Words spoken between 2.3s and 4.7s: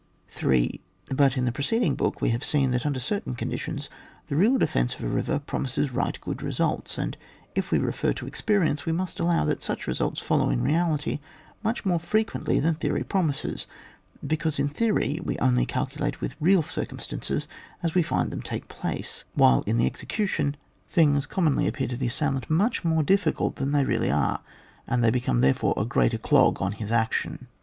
have seen, that under certain conditions, the real